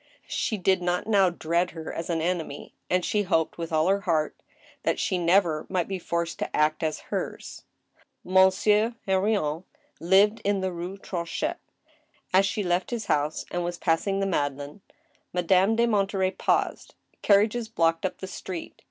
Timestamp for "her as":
1.77-2.09